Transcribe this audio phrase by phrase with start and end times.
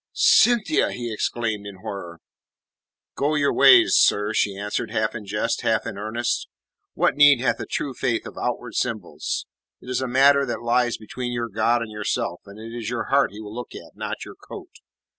[0.13, 2.21] "Cynthia!" he exclaimed, in horror.
[3.13, 6.47] "Go your ways, sir," she answered, half in jest, half in earnest.
[6.95, 9.45] "What need hath a true faith of outward symbols?
[9.79, 13.09] It is a matter that lies between your God and yourself, and it is your
[13.11, 14.71] heart He will look at, not your coat.